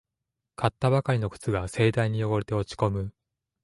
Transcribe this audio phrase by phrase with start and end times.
[0.55, 3.13] 買ったばかりの靴が盛大に汚れて落ちこむ